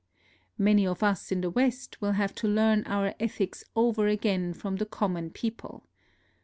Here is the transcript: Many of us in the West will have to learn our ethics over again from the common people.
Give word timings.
Many 0.57 0.87
of 0.87 1.03
us 1.03 1.31
in 1.31 1.41
the 1.41 1.51
West 1.51 2.01
will 2.01 2.13
have 2.13 2.33
to 2.41 2.47
learn 2.47 2.83
our 2.87 3.13
ethics 3.19 3.63
over 3.75 4.07
again 4.07 4.51
from 4.51 4.77
the 4.77 4.85
common 4.87 5.29
people. 5.29 5.85